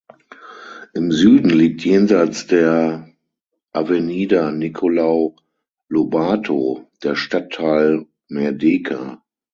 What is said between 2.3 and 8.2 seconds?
der "Avenida Nicolau Lobato" der Stadtteil